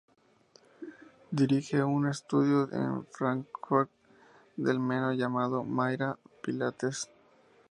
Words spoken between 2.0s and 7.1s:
estudio en Fráncfort del Meno, llamado Mayra-Pilates.